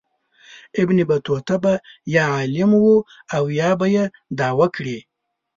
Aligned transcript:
ابن 0.81 0.97
بطوطه 1.09 1.55
به 1.63 1.73
یا 2.13 2.25
عالم 2.33 2.71
و 2.83 3.03
او 3.35 3.43
یا 3.59 3.71
به 3.79 3.87
یې 3.95 4.03
دعوه 4.39 4.67
کړې. 4.75 4.97